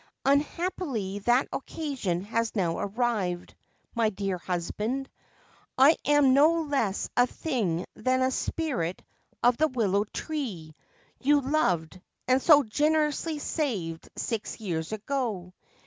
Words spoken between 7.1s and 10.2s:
a thing than the spirit of the willow